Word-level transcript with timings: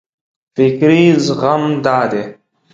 فکري 0.55 1.03
زغم 1.25 1.63
دا 1.85 1.99
دی. 2.11 2.23